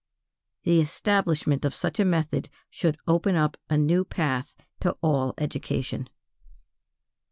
[0.63, 6.09] The establishment of such a method should open up a new path to all education.